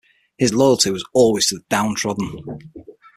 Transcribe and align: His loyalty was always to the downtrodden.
His 0.39 0.51
loyalty 0.51 0.89
was 0.89 1.05
always 1.13 1.45
to 1.49 1.57
the 1.59 1.63
downtrodden. 1.69 2.43